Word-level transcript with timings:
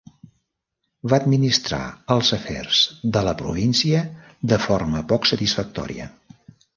Va 1.11 1.17
administrar 1.21 1.81
els 2.15 2.31
afers 2.37 2.79
de 3.17 3.23
la 3.27 3.33
província 3.41 4.01
de 4.55 4.59
forma 4.65 5.03
poc 5.13 5.29
satisfactòria. 5.33 6.09